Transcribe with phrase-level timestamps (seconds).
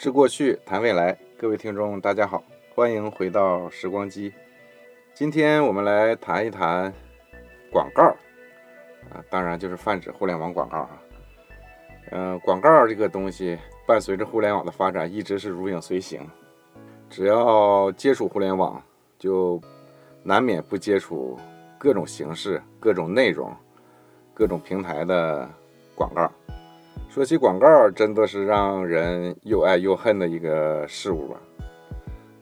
[0.00, 1.14] 知过去，谈未来。
[1.36, 2.42] 各位听众，大家好，
[2.74, 4.32] 欢迎回到时光机。
[5.12, 6.90] 今天我们来谈一谈
[7.70, 8.02] 广告
[9.10, 11.02] 啊，当然就是泛指互联网广告啊。
[12.12, 16.26] 嗯，广告这个东西伴随着互联网的发展，一直是如影随形。
[17.10, 18.82] 只要接触互联网，
[19.18, 19.60] 就
[20.22, 21.38] 难免不接触
[21.76, 23.54] 各种形式、各种内容、
[24.32, 25.46] 各种平台的
[25.94, 26.32] 广告。
[27.08, 31.36] 说起广告，真的是让人又爱又恨的一个事物吧。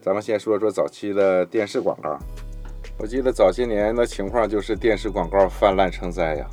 [0.01, 2.19] 咱们先说说早期的电视广告。
[2.98, 6.47] 我记得早些年的情况就是电视广告泛滥成灾呀。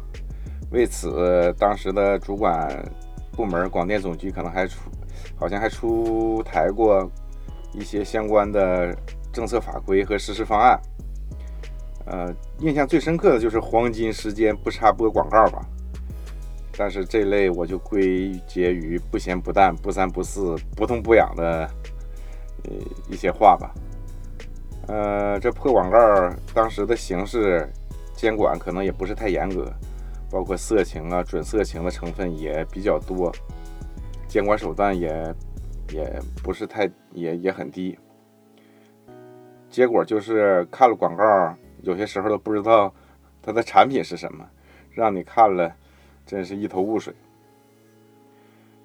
[0.72, 2.70] 为此，当时的主管
[3.34, 4.90] 部门广电总局可能还出，
[5.36, 7.10] 好像还出台过
[7.74, 8.96] 一些相关的
[9.34, 10.80] 政策法规和实施方案。
[12.06, 15.66] 呃，印象最深刻的就是黄金时间不插播广告吧。
[16.78, 21.70] 但是这类我就归结于不咸不淡、不三不四、不痛不痒的
[22.66, 22.72] 呃
[23.10, 23.74] 一些话吧。
[24.88, 25.98] 呃，这破广告
[26.54, 27.68] 当时的形式
[28.14, 29.72] 监管可能也不是太严格，
[30.30, 33.32] 包括色情啊、准色情的成分也比较多，
[34.28, 35.34] 监管手段也
[35.92, 37.98] 也不是太也也很低。
[39.70, 42.94] 结果就是看了广告，有些时候都不知道
[43.42, 44.46] 它的产品是什么，
[44.92, 45.74] 让你看了。
[46.26, 47.14] 真是一头雾水。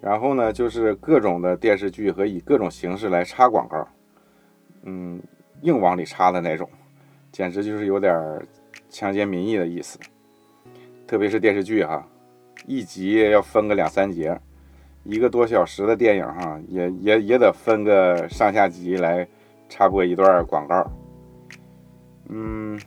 [0.01, 3.87] 然后呢，就是各种的电视剧和以各种形式来插广告，
[4.85, 5.21] 嗯，
[5.61, 6.69] 硬往里插的那种，
[7.31, 8.41] 简直就是有点
[8.89, 9.99] 强奸民意的意思。
[11.07, 12.07] 特别是电视剧哈，
[12.67, 14.41] 一集要分个两三节，
[15.05, 19.29] 一个多小时的电影哈，也也也得分个上下集来
[19.69, 20.91] 插播一段广告。
[22.31, 22.81] 嗯。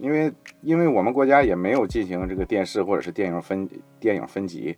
[0.00, 3.68] 因为，因为我们国家也没有进行这个电视或者是电影分
[4.00, 4.76] 电影分级，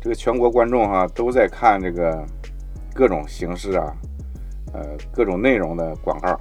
[0.00, 2.24] 这个全国观众哈都在看这个
[2.94, 3.92] 各种形式啊，
[4.72, 6.40] 呃，各种内容的广告，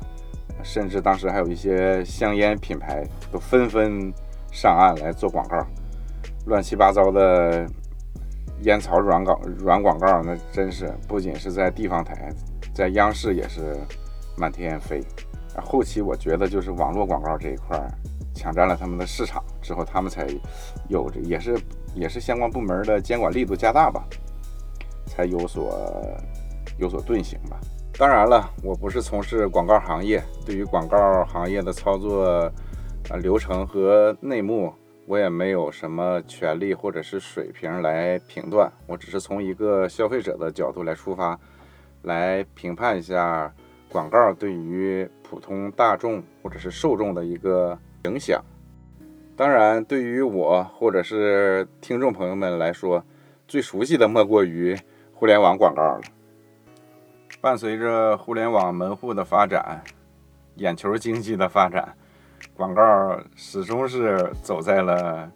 [0.64, 4.12] 甚至当时还有一些香烟品牌都纷纷
[4.52, 5.58] 上岸来做广告，
[6.46, 7.68] 乱七八糟的
[8.62, 12.30] 烟草软广软广告，那真是不仅是在地方台，
[12.74, 13.76] 在央视也是
[14.38, 15.02] 满天飞。
[15.60, 17.78] 后期我觉得就是网络广告这一块
[18.34, 20.28] 抢占了他们的市场之后，他们才
[20.88, 21.60] 有这也是
[21.94, 24.04] 也是相关部门的监管力度加大吧，
[25.06, 26.08] 才有所
[26.78, 27.60] 有所遁形吧。
[27.98, 32.50] 当然了，我不是从事广告行业，对于广告行业的操作
[33.10, 34.74] 啊流程和内幕，
[35.06, 38.72] 我也没有什么权利或者是水平来评断。
[38.88, 41.38] 我只是从一个消费者的角度来出发，
[42.04, 43.54] 来评判一下。
[43.92, 48.42] 广告对于普通大众或者是受众的一个影响，
[49.36, 53.04] 当然，对于我或者是听众朋友们来说，
[53.48, 54.78] 最熟悉的莫过于
[55.14, 56.02] 互联网广告了。
[57.42, 59.84] 伴随着互联网门户的发展，
[60.56, 61.94] 眼球经济的发展，
[62.56, 65.30] 广告始终是走在了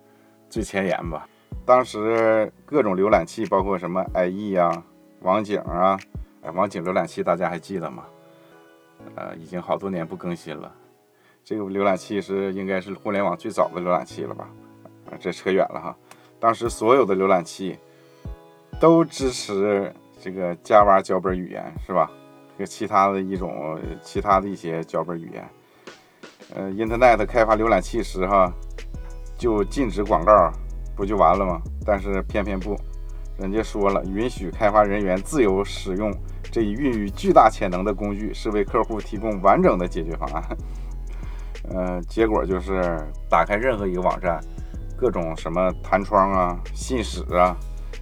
[0.49, 1.27] 最前沿吧。
[1.65, 4.83] 当时各种浏览器，包括什么 IE 啊、
[5.21, 5.97] 网景啊，
[6.41, 8.05] 哎，网景浏览器大家还记得吗？
[9.15, 10.71] 呃，已经好多年不更新了。
[11.43, 14.49] 这个浏览器是应该是互联网最早的浏览器了吧？
[15.05, 15.95] 啊，这扯远了哈。
[16.39, 17.77] 当时所有的浏览器
[18.79, 22.09] 都支持这个 Java 脚本语言，是吧？
[22.57, 25.47] 和其他的一种其他的一些脚本语言。
[26.55, 28.51] 呃，Internet 开发浏览器时哈，
[29.37, 30.51] 就禁止广告，
[30.95, 31.61] 不就完了吗？
[31.85, 32.75] 但是偏偏不，
[33.37, 36.11] 人家说了，允许开发人员自由使用。
[36.51, 40.57] 这一孕育巨大潜能的工具是为客户提供完整的解决方案。
[41.69, 44.39] 呃，结果就是打开任何一个网站，
[44.95, 47.57] 各种什么弹窗啊、信使啊、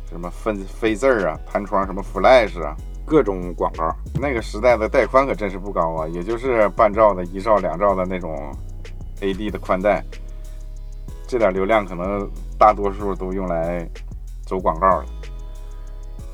[0.09, 3.89] 什么分飞字儿啊、弹窗什么 Flash 啊，各种广告。
[4.19, 8.51] 那个时代的带宽可真是不高啊，也就是半兆的、一兆、两兆的那种
[9.21, 10.03] AD 的宽带，
[11.25, 13.87] 这点流量可能大多数都用来
[14.45, 15.05] 走广告了。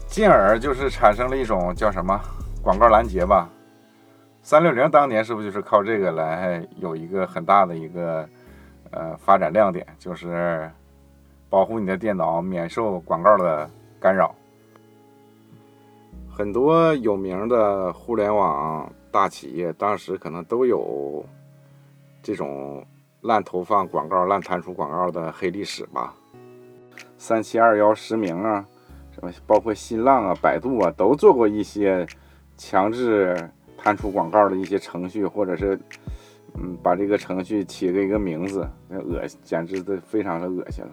[0.09, 2.19] 进而就是产生了一种叫什么
[2.63, 3.47] 广告拦截吧。
[4.41, 8.27] 三六零当年是不是就是靠这个来有一个很大的一个
[8.89, 10.69] 呃发展亮点，就是
[11.49, 13.69] 保护你的电脑免受广告的
[13.99, 14.33] 干扰。
[16.29, 21.23] 很多有名的互联网大企业当时可能都有
[22.23, 22.83] 这种
[23.21, 26.13] 滥投放广告、滥弹出广告的黑历史吧。
[27.17, 28.65] 三七二幺实名啊。
[29.45, 32.05] 包括新浪啊、百度啊，都做过一些
[32.57, 33.35] 强制
[33.77, 35.79] 弹出广告的一些程序，或者是
[36.55, 40.91] 嗯，把这个程序起了一个名字，那恶简直的非常的恶心了。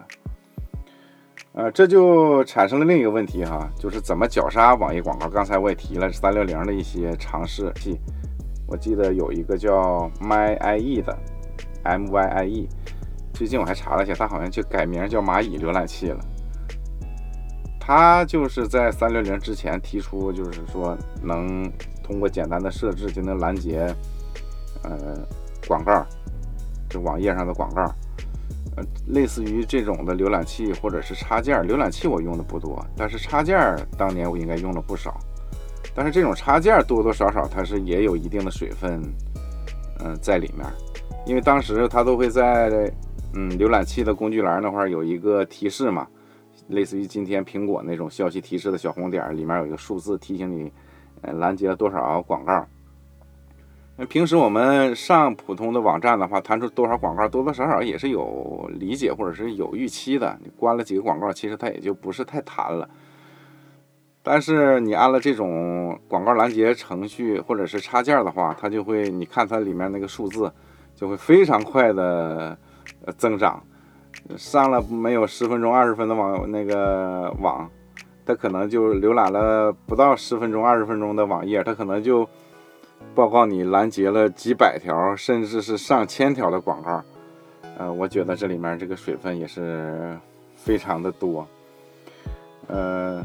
[1.53, 5.27] 呃，这就产生了另一个问题哈，就是怎么绞杀网页广告。
[5.27, 7.99] 刚才我也提了三六零的一些尝试器，
[8.67, 11.17] 我记得有一个叫 MyIE 的
[11.83, 12.67] ，MyIE，
[13.33, 16.19] 最近我还查了一下，它好像就改名叫蚂蚁浏览器了。
[17.87, 21.71] 他就是在三六零之前提出，就是说能
[22.03, 23.87] 通过简单的设置就能拦截，
[24.83, 25.17] 呃，
[25.65, 26.05] 广告，
[26.89, 27.83] 就网页上的广告。
[28.75, 33.57] 呃类似于这种的浏览器或者是插件，浏览器我用的不多，但是插件
[33.97, 35.17] 当年我应该用了不少。
[35.95, 39.01] 但是这种插件多多少少它是也有一定的水分，
[40.03, 40.67] 嗯，在里面，
[41.25, 42.91] 因为当时它都会在
[43.33, 46.05] 嗯浏览器的工具栏那块有一个提示嘛，
[46.67, 50.71] 类似于今天苹果那种消息提示的小红点，里面有一个数字提醒你，
[51.21, 52.65] 呃，拦截了多少广告。
[53.99, 60.37] 那平时我们上普通的网站的话，弹出多少广告，多多少少也是有理解或者是有预期的。
[60.43, 62.87] 你关了几个广告，其实它也就不是太弹了。
[64.21, 70.53] 但是你按了这种广告拦截程序或者是插件的话，它就会，你看它里面那个数字
[70.93, 72.55] 就会非常快的
[73.17, 73.63] 增长。
[74.37, 77.69] 上了没有十分钟、二十分的网那个网，
[78.25, 82.27] 它可能就浏览了不到十分钟、二十分钟的网页，它可能就。
[83.13, 87.03] 报告你拦截了几百条，甚至是上千条的广告，
[87.77, 90.17] 呃，我觉得这里面这个水分也是
[90.55, 91.47] 非常的多，
[92.67, 93.23] 呃，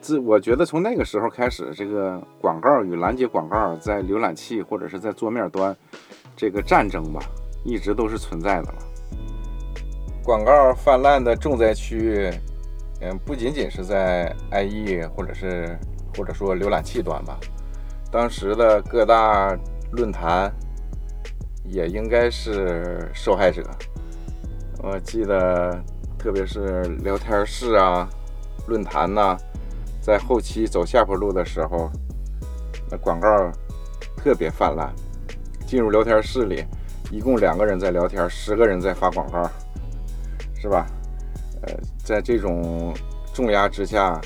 [0.00, 5.74] 自我觉得从那个时候开始，这个广告与拦截广告在浏览器或者是在桌面端
[6.36, 7.20] 这个战争吧，
[7.64, 8.78] 一直都是存在的了。
[10.26, 12.28] 广告泛滥的重灾区，
[13.00, 15.78] 嗯，不仅仅是在 IE 或者是
[16.16, 17.38] 或者说浏览器端吧。
[18.10, 19.56] 当时的各大
[19.92, 20.52] 论坛
[21.62, 23.62] 也应该是受害者。
[24.82, 25.80] 我记得，
[26.18, 28.08] 特别是聊天室啊、
[28.66, 29.36] 论坛呐，
[30.00, 31.88] 在后期走下坡路的时候，
[32.90, 33.28] 那广告
[34.16, 34.92] 特别泛滥。
[35.64, 36.64] 进入聊天室里，
[37.12, 39.48] 一共两个人在聊天，十个人在发广告，
[40.66, 40.84] 是吧？
[41.62, 42.92] 呃，在这种
[43.32, 44.20] 重压之下，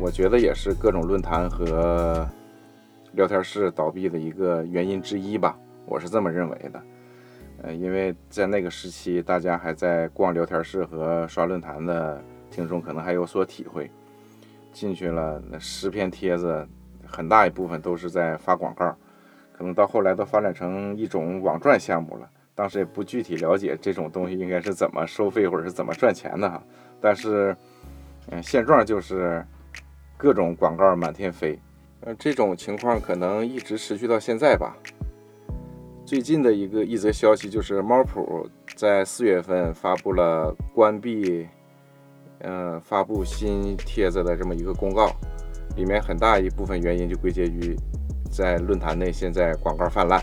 [0.00, 2.26] 我觉得也是各种论坛和。
[3.12, 5.56] 聊天室倒闭的一个原因之一吧，
[5.86, 6.82] 我是这么认为的。
[7.62, 13.88] 呃，因为在那个时期，大家还在逛聊天室和刷论坛的听众可能还有所体会。
[14.72, 16.66] 进去了，那十篇帖子，
[17.06, 18.92] 很大一部分都是在发广告，
[19.56, 22.28] 可能到后来都发展成一种网赚项目了。
[22.54, 26.62] 当时也不具体了解这种东西应该是怎么收费或者是怎么赚钱的哈。
[27.00, 27.56] 但是，
[28.30, 29.44] 嗯，现状就是
[30.16, 31.58] 各种广告满天飞。
[32.00, 34.76] 呃，这种情况可能一直持续到现在吧。
[36.06, 41.48] 最近的一个一则消息就是，猫扑在四月份发布了关闭，
[42.40, 45.10] 呃，发布新帖子的这么一个公告，
[45.76, 47.74] 里面很大一部分原因就归结于
[48.30, 50.22] 在论坛内现在广告泛滥。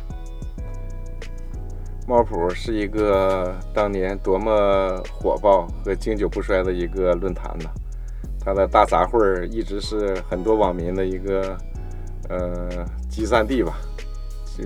[2.12, 7.70] 猫扑是一个当年多么火爆和经久不衰的一个论坛呢？
[8.38, 11.58] 它的大杂烩一直是很多网民的一个。
[12.30, 13.78] 呃，集散地吧，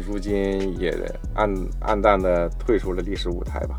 [0.06, 0.94] 如今也
[1.33, 3.75] 暗暗淡的退出了历史舞台吧。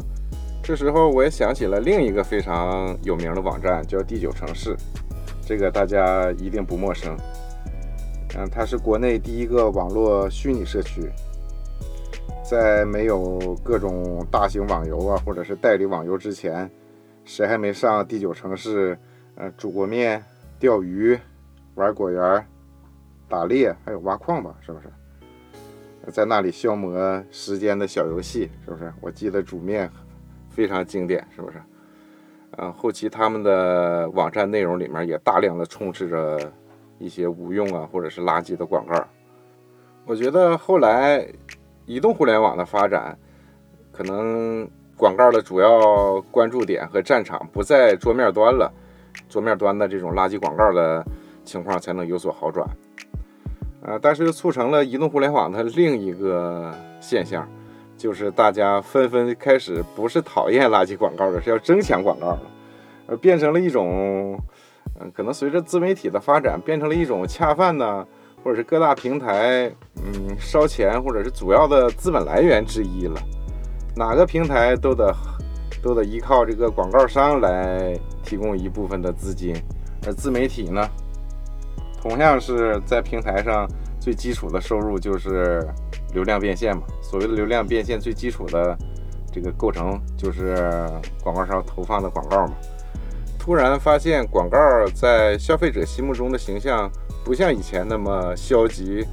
[0.60, 4.76] 这时候我也想起了另一个非常有名的网站，叫第九城市，
[5.44, 7.16] 这个大家一定不陌生。
[8.37, 11.08] 嗯，它是国内第一个网络虚拟社区，
[12.48, 16.70] 在没有各种大型网游啊，或者是代理网游之前，
[17.24, 18.96] 谁还没上第九城市？
[19.34, 20.22] 呃，煮过面、
[20.58, 21.18] 钓鱼、
[21.74, 22.46] 玩果园。
[23.28, 24.86] 打猎还有挖矿吧，是不是？
[26.12, 28.92] 在那里消磨时间的小游戏，是不是？
[29.00, 29.90] 我记得煮面
[30.48, 31.58] 非常经典，是不是？
[32.52, 36.52] 啊，后期他们的网站内容里面也大量的充斥着
[37.00, 39.04] 一些无用啊或者是垃圾的广告。
[40.04, 41.26] 我觉得后来
[41.87, 43.16] 移动互联网的发展，
[43.93, 48.73] 可能广告的主要关注点和战场不在桌面端了，
[49.28, 51.05] 桌面端的这种垃圾广告的
[51.45, 52.69] 情况才能有所好转。
[53.85, 57.49] 啊，但是又促成了移动互联网的另一个现象，
[57.97, 62.43] 就是大家纷纷开始不是讨厌垃圾广告了，是要争抢广告了，
[63.07, 64.37] 而变成了一种，
[64.99, 68.05] 嗯，可能随着自媒体的发展，变成了一种恰饭呢，
[68.46, 73.20] 或者是各大平台，嗯，烧钱或者是主要的资本来源之一了。
[73.96, 75.12] 哪个平台都得
[75.82, 79.52] 都得依靠这个广告商来提供一部分的资金，
[80.06, 80.88] 而自媒体呢？
[82.00, 85.66] 同样是在平台上最基础的收入就是
[86.14, 86.84] 流量变现嘛。
[87.02, 88.78] 所谓的流量变现，最基础的
[89.32, 90.86] 这个构成就是
[91.20, 92.54] 广告商投放的广告嘛。
[93.40, 94.58] 突然发现广告
[94.94, 96.88] 在消费者心目中的形象
[97.26, 99.04] 不像以前那么消极、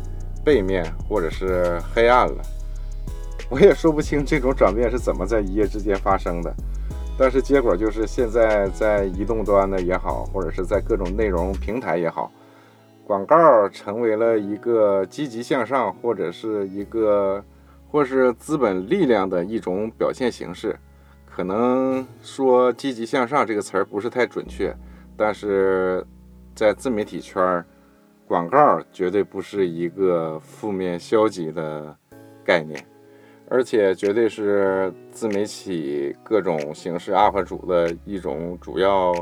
[0.46, 2.44] 背面或者是黑暗了。
[3.50, 6.54] 我也说不清这种转变是怎么在一夜之间发生的，
[7.18, 12.32] 但是结果就是现在在移动端的也好，或者是在各种内容平台也好，
[13.04, 17.44] 广告成为了一个积极向上，或者是一个
[17.90, 20.78] 或是资本力量的一种表现形式。
[21.26, 24.72] 可能说“积极向上”这个词儿不是太准确，
[25.18, 26.06] 但是
[26.54, 27.66] 在自媒体圈儿，
[28.28, 31.96] 广告绝对不是一个负面消极的
[32.44, 32.84] 概念，
[33.50, 39.14] 而且绝对是自媒体各种形式 UP 主的一种主要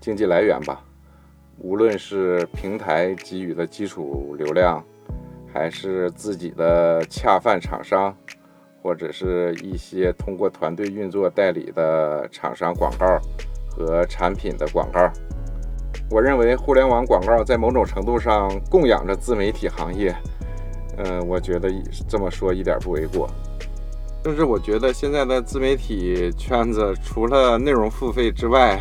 [0.00, 0.84] 经济来源吧。
[1.58, 4.84] 无论是平台给予的基础流量，
[5.52, 8.16] 还是自己的恰饭厂商。
[8.82, 13.18] 或者是一些通过团队运作代理的厂商广告
[13.66, 15.10] 和产品的广告，
[16.14, 20.14] 我认为互联网广告在某种程度上供养着自媒体行业。
[20.98, 21.68] 嗯，我觉得
[22.06, 23.28] 这么说一点不为过。
[24.22, 28.80] 就是我觉得现在的自媒体圈子，除了内容付费之外，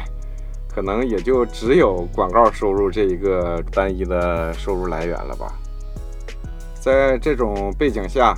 [0.70, 5.54] 可能也就只有广告收入这一个单一的收入来源了吧。
[6.80, 8.38] 在这种背景下。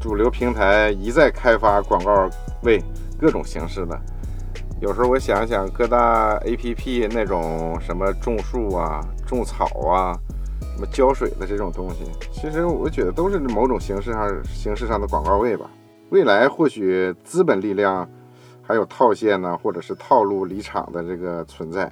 [0.00, 2.28] 主流平台一再开发广告
[2.62, 2.82] 位，
[3.18, 3.98] 各种形式的。
[4.84, 10.12] 有时候我想想，各大 APP 那种什么种树啊、种草啊、
[10.60, 15.70] 什么浇水的这种东西，其实我觉得都是某种形式上形式上的广告位吧。
[16.10, 18.06] 未来或许资本力量
[18.60, 21.90] 还有套现呢，或者是套路离场的这个存在，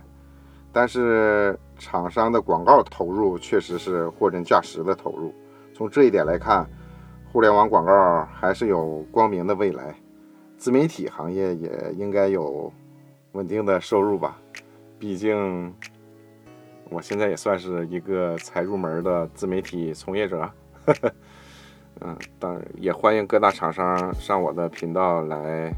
[0.71, 5.33] 但是厂商的广告投入确实是货真价实的投入。
[5.73, 6.69] 从这一点来看。
[7.33, 9.95] 互联网广告还是有光明的未来，
[10.59, 12.71] 自媒体行业也应该有
[13.33, 14.39] 稳定的收入吧。
[14.99, 15.75] 毕竟
[16.89, 20.51] 我现在也算是一个才入门的自媒体从业者。
[22.01, 25.73] 嗯，当然也欢迎各大厂商上我的频道来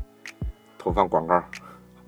[0.79, 1.43] 投放广告。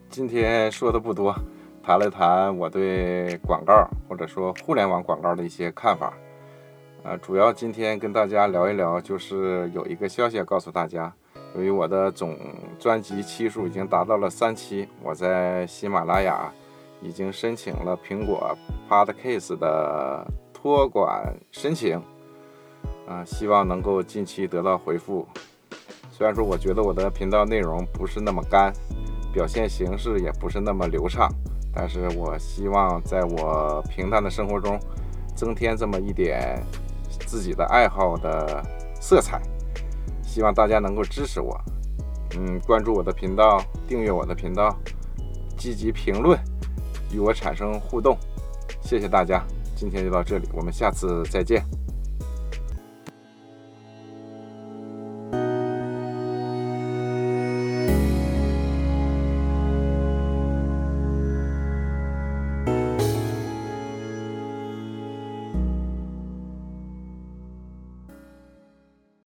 [0.09, 1.35] 今天说的不多，
[1.83, 6.15] 谈了谈我对广告或者说互联网广告的一些看法。
[7.03, 11.13] 呃，主要今天跟大家聊一聊，就是有一个消息要告诉大家。
[11.57, 12.37] 由于我的总
[12.79, 16.53] 专辑期数已经达到了三期，我在喜马拉雅
[17.01, 18.55] 已经申请了苹果
[18.91, 21.97] Podcast 的托管申请，
[23.09, 25.27] 啊，希望能够近期得到回复。
[26.11, 28.71] 虽然说我觉得我的频道内容不是那么干，
[29.33, 31.27] 表现形式也不是那么流畅，
[31.75, 34.79] 但是我希望在我平淡的生活中
[35.35, 36.63] 增添这么一点。
[37.27, 38.63] 自己的爱好的
[39.01, 39.41] 色彩，
[40.37, 41.59] 希望大家能够支持我，
[42.37, 44.79] 嗯，关注我的频道，订阅我的频道，
[45.57, 46.39] 积极评论，
[47.11, 48.19] 与我产生互动，
[48.83, 49.43] 谢谢大家，
[49.75, 51.65] 今天就到这里，我们下次再见。